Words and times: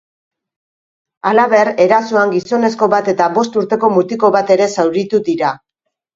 Halaber, 1.31 1.69
erasoan 1.85 2.33
gizonezko 2.37 2.89
bat 2.95 3.13
eta 3.15 3.29
bost 3.37 3.61
urteko 3.63 3.93
mutiko 3.99 4.33
bat 4.39 4.53
ere 4.59 4.71
zauritu 4.79 5.23
dira. 5.31 5.55